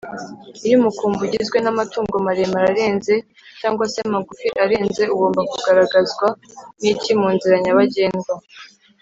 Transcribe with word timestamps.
iyo 0.65 0.75
umukumbi 0.79 1.19
ugizwe 1.23 1.57
n’amatungo 1.61 2.15
maremare 2.25 2.67
arenze 2.71 3.13
cg 3.61 3.77
se 3.91 3.99
amagufi 4.07 4.47
arenze 4.63 5.01
ugomba 5.13 5.41
kugaragazwa 5.51 6.27
n’iki 6.81 7.11
munzira 7.19 7.55
nyabagendwa 7.65 8.33